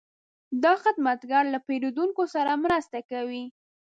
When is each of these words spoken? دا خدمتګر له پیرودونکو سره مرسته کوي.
دا 0.63 0.73
خدمتګر 0.83 1.43
له 1.53 1.59
پیرودونکو 1.67 2.23
سره 2.35 2.51
مرسته 2.63 2.99
کوي. 3.11 3.45